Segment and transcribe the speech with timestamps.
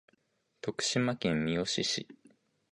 [0.63, 2.07] 徳島県三好市